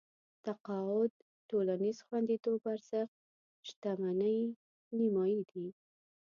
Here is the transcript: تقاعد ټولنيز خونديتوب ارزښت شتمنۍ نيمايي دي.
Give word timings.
تقاعد 0.45 1.11
ټولنيز 1.49 1.97
خونديتوب 2.05 2.59
ارزښت 2.73 3.15
شتمنۍ 3.67 4.39
نيمايي 4.97 5.41
دي. 5.51 5.67